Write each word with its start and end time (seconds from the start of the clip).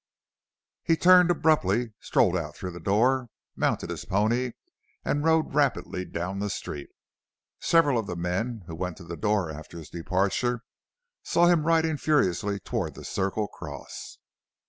He 0.81 0.97
turned 0.97 1.29
abruptly, 1.29 1.93
strode 1.99 2.35
out 2.35 2.55
through 2.55 2.71
the 2.71 2.79
door, 2.79 3.29
mounted 3.55 3.91
his 3.91 4.03
pony, 4.03 4.53
and 5.05 5.23
rode 5.23 5.53
rapidly 5.53 6.05
down 6.05 6.39
the 6.39 6.49
street. 6.49 6.89
Several 7.59 7.99
of 7.99 8.07
the 8.07 8.15
men, 8.15 8.63
who 8.65 8.73
went 8.73 8.97
to 8.97 9.03
the 9.03 9.15
door 9.15 9.51
after 9.51 9.77
his 9.77 9.91
departure, 9.91 10.63
saw 11.21 11.45
him 11.45 11.67
riding 11.67 11.97
furiously 11.97 12.59
toward 12.59 12.95
the 12.95 13.05
Circle 13.05 13.47
Cross. 13.47 14.17